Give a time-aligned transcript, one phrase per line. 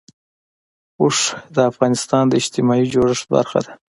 [1.01, 1.17] اوښ
[1.55, 3.73] د افغانستان د اجتماعي جوړښت برخه ده.